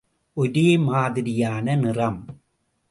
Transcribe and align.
ஒரே 0.33 0.77
மாதிரியான 0.77 1.75
நிறம். 1.75 2.25